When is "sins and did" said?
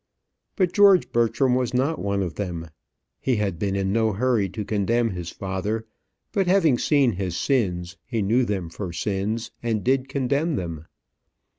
8.93-10.09